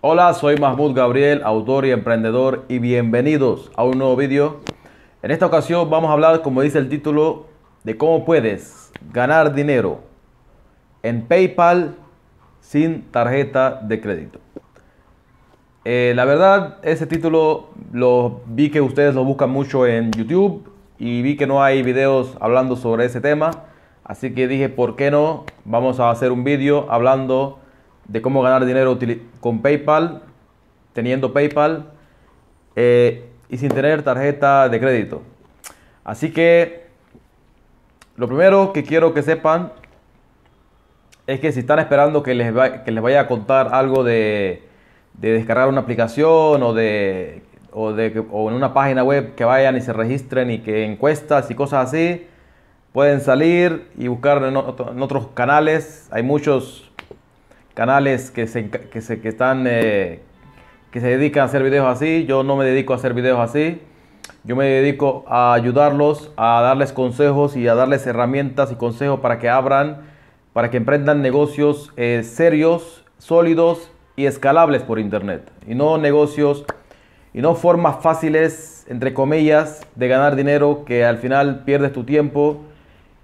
[0.00, 4.60] Hola, soy Mahmoud Gabriel, autor y emprendedor y bienvenidos a un nuevo vídeo.
[5.22, 7.46] En esta ocasión vamos a hablar, como dice el título,
[7.82, 9.98] de cómo puedes ganar dinero
[11.02, 11.96] en PayPal
[12.60, 14.38] sin tarjeta de crédito.
[15.84, 20.70] Eh, la verdad, ese título lo vi que ustedes lo buscan mucho en YouTube
[21.00, 23.50] y vi que no hay videos hablando sobre ese tema.
[24.04, 25.44] Así que dije, ¿por qué no?
[25.64, 27.58] Vamos a hacer un vídeo hablando
[28.08, 28.98] de cómo ganar dinero
[29.40, 30.22] con PayPal,
[30.92, 31.92] teniendo PayPal
[32.74, 35.22] eh, y sin tener tarjeta de crédito.
[36.04, 36.86] Así que
[38.16, 39.72] lo primero que quiero que sepan
[41.28, 42.52] es que si están esperando que les,
[42.84, 44.62] que les vaya a contar algo de,
[45.12, 49.82] descargar una aplicación o de, o de o en una página web que vayan y
[49.82, 52.26] se registren y que encuestas y cosas así,
[52.92, 56.08] pueden salir y buscar en, otros canales.
[56.10, 56.87] Hay muchos
[57.78, 60.18] canales que se, que se que están eh,
[60.90, 62.26] que se dedican a hacer videos así.
[62.26, 63.80] Yo no me dedico a hacer videos así.
[64.42, 69.38] Yo me dedico a ayudarlos, a darles consejos y a darles herramientas y consejos para
[69.38, 69.98] que abran,
[70.52, 75.48] para que emprendan negocios eh, serios, sólidos y escalables por internet.
[75.64, 76.64] Y no negocios
[77.32, 82.60] y no formas fáciles, entre comillas, de ganar dinero que al final pierdes tu tiempo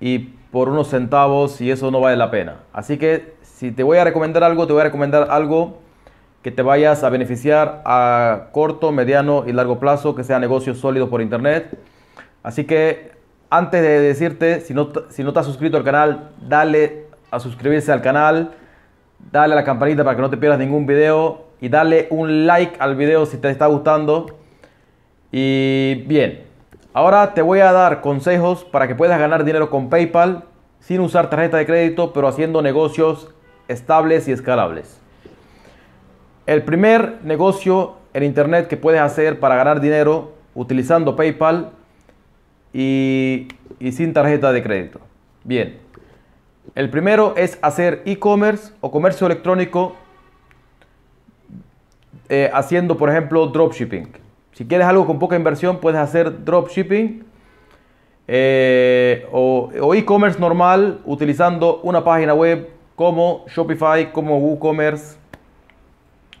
[0.00, 0.18] y
[0.50, 2.56] por unos centavos y eso no vale la pena.
[2.72, 5.80] Así que si te voy a recomendar algo, te voy a recomendar algo
[6.40, 11.10] que te vayas a beneficiar a corto, mediano y largo plazo, que sea negocio sólido
[11.10, 11.78] por internet.
[12.42, 13.12] Así que
[13.50, 17.92] antes de decirte, si no, si no te has suscrito al canal, dale a suscribirse
[17.92, 18.52] al canal,
[19.30, 22.76] dale a la campanita para que no te pierdas ningún video y dale un like
[22.78, 24.38] al video si te está gustando.
[25.32, 26.44] Y bien,
[26.94, 30.44] ahora te voy a dar consejos para que puedas ganar dinero con PayPal
[30.78, 33.34] sin usar tarjeta de crédito, pero haciendo negocios
[33.70, 35.00] estables y escalables.
[36.46, 41.70] El primer negocio en Internet que puedes hacer para ganar dinero utilizando PayPal
[42.72, 43.48] y,
[43.92, 45.00] sin tarjeta de crédito.
[45.44, 45.78] Bien,
[46.74, 49.94] el primero es hacer e-commerce o comercio electrónico
[52.28, 54.08] eh, haciendo, por ejemplo, dropshipping.
[54.52, 57.24] Si quieres algo con poca inversión, puedes hacer dropshipping
[58.26, 65.16] eh, o e-commerce normal utilizando una página web como Shopify, como WooCommerce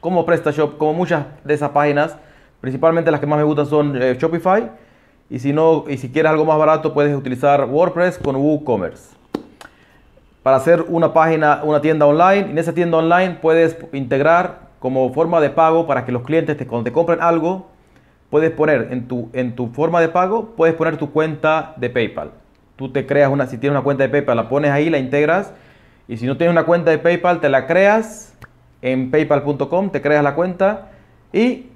[0.00, 2.16] como PrestaShop, como muchas de esas páginas.
[2.60, 4.68] Principalmente las que más me gustan son eh, Shopify.
[5.30, 9.14] Y si, no, y si quieres algo más barato, puedes utilizar WordPress con WooCommerce.
[10.42, 12.50] Para hacer una página, una tienda online.
[12.50, 16.66] En esa tienda online puedes integrar como forma de pago para que los clientes te,
[16.66, 17.68] cuando te compren algo,
[18.30, 22.32] puedes poner en tu, en tu forma de pago, puedes poner tu cuenta de PayPal.
[22.74, 25.52] Tú te creas una, si tienes una cuenta de PayPal, la pones ahí, la integras.
[26.08, 28.34] Y si no tienes una cuenta de PayPal, te la creas
[28.80, 30.90] en paypal.com, te creas la cuenta
[31.32, 31.66] y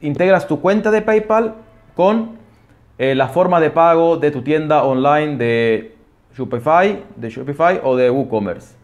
[0.00, 1.54] integras tu cuenta de PayPal
[1.94, 2.38] con
[2.98, 5.94] eh, la forma de pago de tu tienda online de
[6.34, 8.74] Shopify, de Shopify o de WooCommerce.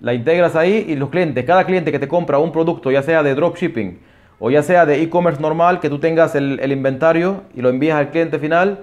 [0.00, 3.22] La integras ahí y los clientes, cada cliente que te compra un producto, ya sea
[3.22, 3.98] de dropshipping
[4.38, 8.10] o ya sea de e-commerce normal, que tú tengas el, inventario y lo envías al
[8.10, 8.80] cliente final,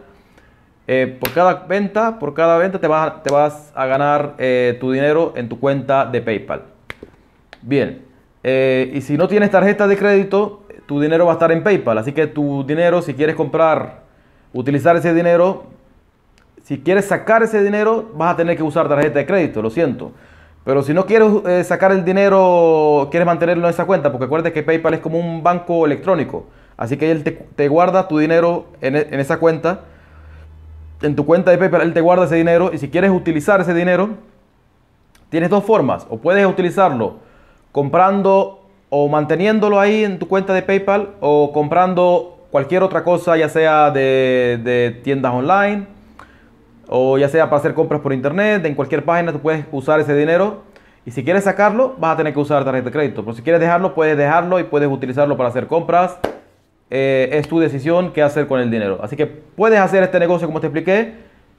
[0.87, 4.91] eh, por cada venta, por cada venta te vas, te vas a ganar eh, tu
[4.91, 6.63] dinero en tu cuenta de PayPal.
[7.61, 8.01] Bien,
[8.43, 11.97] eh, y si no tienes tarjeta de crédito, tu dinero va a estar en PayPal.
[11.97, 14.01] Así que tu dinero, si quieres comprar,
[14.51, 15.65] utilizar ese dinero,
[16.63, 20.11] si quieres sacar ese dinero, vas a tener que usar tarjeta de crédito, lo siento.
[20.65, 24.63] Pero si no quieres sacar el dinero, quieres mantenerlo en esa cuenta, porque acuérdate que
[24.63, 26.45] PayPal es como un banco electrónico.
[26.77, 29.81] Así que él te, guarda tu dinero en, esa cuenta.
[31.03, 32.71] En tu cuenta de PayPal, él te guarda ese dinero.
[32.73, 34.11] Y si quieres utilizar ese dinero,
[35.29, 36.07] tienes dos formas.
[36.09, 37.17] O puedes utilizarlo
[37.71, 43.49] comprando o manteniéndolo ahí en tu cuenta de PayPal o comprando cualquier otra cosa, ya
[43.49, 45.87] sea de, tiendas online
[46.87, 50.15] o ya sea para hacer compras por internet, en cualquier página tú puedes usar ese
[50.15, 50.61] dinero.
[51.05, 53.23] Y si quieres sacarlo, vas a tener que usar tarjeta de crédito.
[53.23, 56.19] Pero si quieres dejarlo, puedes dejarlo y puedes utilizarlo para hacer compras.
[56.95, 58.99] Eh, es tu decisión qué hacer con el dinero.
[59.01, 61.15] Así que puedes hacer este negocio como te expliqué.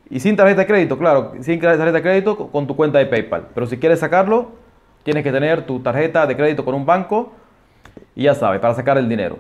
[0.09, 3.49] Y sin tarjeta de crédito, claro, sin tarjeta de crédito con tu cuenta de PayPal.
[3.55, 4.53] Pero si quieres sacarlo,
[5.05, 7.33] Tienes que tener tu tarjeta de crédito con un banco
[8.17, 9.39] y ya sabes, para sacar el dinero.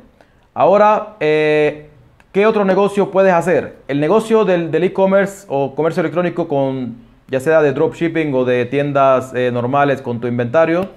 [0.52, 1.88] Ahora, eh,
[2.32, 3.78] ¿qué otro negocio puedes hacer?
[3.88, 6.96] El negocio del e-commerce o comercio electrónico con
[7.28, 10.88] ya sea de dropshipping o de tiendas eh, normales con tu inventario.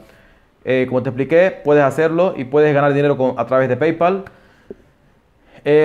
[0.89, 4.25] Como te expliqué, puedes hacerlo y puedes ganar dinero a través de PayPal.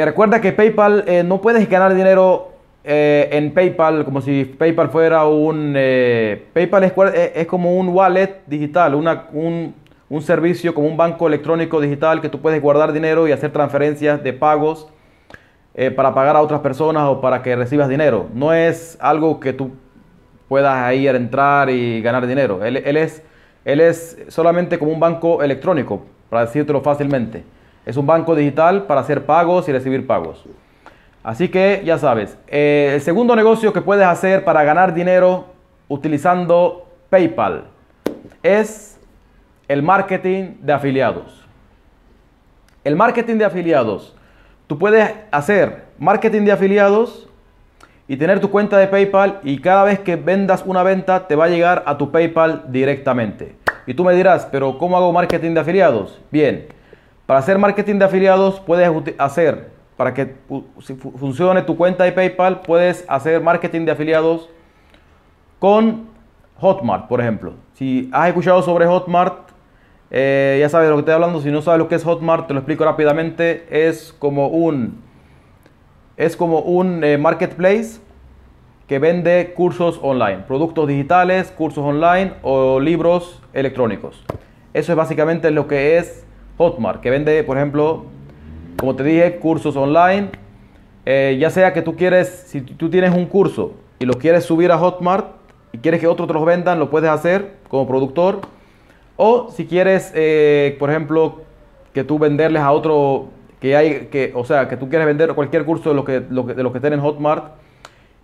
[0.05, 2.53] Recuerda que PayPal no puedes ganar dinero
[2.85, 5.75] eh, en PayPal, como si PayPal fuera un...
[5.77, 9.75] Eh, PayPal es, como un wallet digital, una, un,
[10.09, 14.23] un servicio como un banco electrónico digital que tú puedes guardar dinero y hacer transferencias
[14.23, 14.89] de pagos
[15.75, 18.27] eh, para pagar a otras personas o para que recibas dinero.
[18.35, 19.71] No es algo que tú
[20.49, 22.65] puedas ir entrar y ganar dinero.
[22.65, 23.23] Él, es,
[23.65, 27.45] él es solamente como un banco electrónico, para decírtelo fácilmente.
[27.85, 30.45] Es un banco digital para hacer pagos y recibir pagos.
[31.23, 35.47] Así que ya sabes, eh, el segundo negocio que puedes hacer para ganar dinero
[35.89, 37.65] utilizando PayPal
[38.43, 38.99] es
[39.69, 41.45] el marketing de afiliados.
[42.85, 44.17] El marketing de afiliados.
[44.67, 47.29] Tú puedes hacer marketing de afiliados
[48.09, 51.45] y tener tu cuenta de PayPal y cada vez que vendas una venta te va
[51.45, 53.55] a llegar a tu PayPal directamente.
[53.87, 56.21] Y tú me dirás, pero ¿cómo hago marketing de afiliados?
[56.31, 56.67] Bien,
[57.33, 60.35] para hacer marketing de afiliados puedes hacer, para que
[61.19, 64.51] funcione tu cuenta de PayPal, puedes hacer marketing de afiliados
[65.59, 66.11] con
[66.59, 67.55] Hotmart, por ejemplo.
[67.73, 69.49] Si has escuchado sobre Hotmart,
[70.11, 71.41] eh, ya sabes de lo que estoy hablando.
[71.41, 73.65] Si no sabes lo que es Hotmart, te lo explico rápidamente.
[73.71, 75.01] Es como un,
[76.19, 77.99] es como un eh, marketplace
[78.87, 84.23] que vende cursos online, productos digitales, cursos online o libros electrónicos.
[84.75, 86.27] Eso es básicamente lo que es
[86.59, 88.05] Hotmart, que vende, por ejemplo,
[88.77, 90.31] como te dije, cursos online.
[91.05, 94.71] Eh, ya sea que tú quieres, si tú tienes un curso y lo quieres subir
[94.71, 95.27] a Hotmart
[95.73, 98.41] y quieres que otros los vendan, lo puedes hacer como productor
[99.17, 101.43] o si quieres, eh, por ejemplo,
[101.93, 103.29] que tú venderles a otro,
[103.61, 106.47] que hay, que, o sea, que tú quieres vender cualquier curso de lo que, lo
[106.47, 107.53] que, de que estén en Hotmart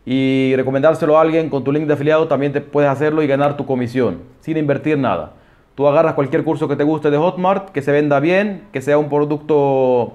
[0.07, 3.57] y recomendárselo a alguien con tu link de afiliado, también te puedes hacerlo y ganar
[3.57, 5.35] tu comisión sin invertir nada.
[5.79, 8.99] Tú agarras cualquier curso que te guste de Hotmart, que se venda bien, que sea
[8.99, 10.15] un producto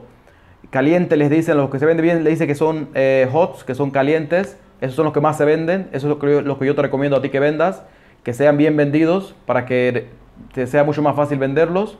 [0.71, 3.73] caliente, les dicen, los que se venden bien, le dicen que son eh, hots, que
[3.73, 6.65] son calientes, esos son los que más se venden, eso es lo que, lo que
[6.65, 7.81] yo te recomiendo a ti que vendas,
[8.23, 10.09] que sean bien vendidos para que
[10.53, 11.97] te sea mucho más fácil venderlos.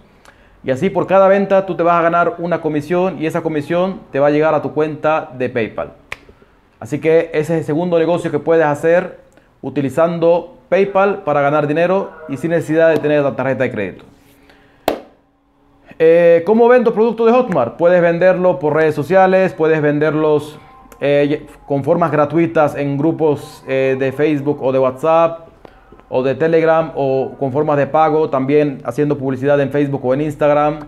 [0.66, 4.02] Y así por cada venta tú te vas a ganar una comisión y esa comisión
[4.12, 5.94] te va a llegar a tu cuenta de PayPal.
[6.82, 9.23] Así que ese es el segundo negocio que puedes hacer
[9.64, 14.06] utilizando PayPal para ganar dinero y sin necesidad de tener la tarjeta de crédito.
[15.98, 17.78] Eh, ¿Cómo vendo productos de Hotmart?
[17.78, 20.60] Puedes venderlo por redes sociales, puedes venderlos
[21.00, 25.48] eh, con formas gratuitas en grupos eh, de Facebook o de WhatsApp,
[26.16, 30.22] o de Telegram o con formas de pago, también haciendo publicidad en Facebook o en
[30.22, 30.82] Instagram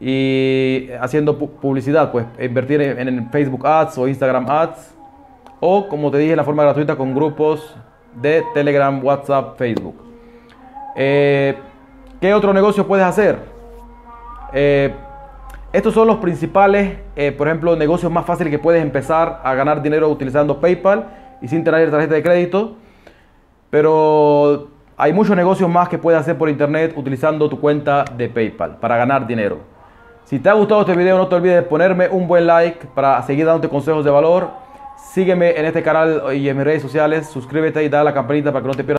[0.00, 4.94] y haciendo publicidad, pues invertir en, Facebook Ads o Instagram Ads
[5.60, 7.76] o como te dije, la forma gratuita con grupos
[8.20, 9.96] de Telegram, WhatsApp, Facebook.
[10.96, 11.56] Eh,
[12.20, 13.38] ¿Qué otro negocio puedes hacer?
[14.52, 14.92] Eh,
[15.72, 19.82] estos son los principales, eh, por ejemplo, negocios más fáciles que puedes empezar a ganar
[19.82, 21.06] dinero utilizando PayPal
[21.42, 22.76] y sin tener tarjeta de crédito.
[23.70, 28.78] Pero hay muchos negocios más que puedes hacer por internet utilizando tu cuenta de PayPal
[28.78, 29.58] para ganar dinero.
[30.24, 33.22] Si te ha gustado este video no te olvides de ponerme un buen like para
[33.22, 34.50] seguir dándote consejos de valor.
[34.98, 37.28] Sígueme en este canal y en mis redes sociales.
[37.28, 38.96] Suscríbete y dale a la campanita para que no te pierdas.